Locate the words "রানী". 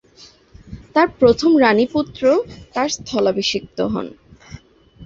1.57-1.85